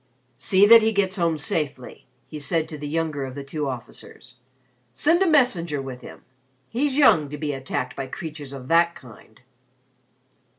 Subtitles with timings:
[0.39, 4.37] "See that he gets home safely," he said to the younger of the two officers.
[4.95, 6.23] "Send a messenger with him.
[6.69, 9.41] He's young to be attacked by creatures of that kind."